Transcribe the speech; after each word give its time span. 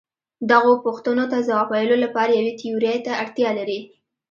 دغو 0.51 0.73
پوښتنو 0.85 1.25
ته 1.31 1.37
ځواب 1.47 1.67
ویلو 1.69 1.97
لپاره 2.05 2.31
یوې 2.39 2.53
تیورۍ 2.59 2.97
ته 3.05 3.11
اړتیا 3.21 3.49
لرو. 3.59 3.79